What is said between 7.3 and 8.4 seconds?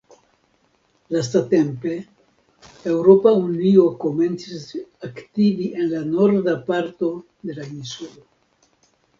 de la insulo.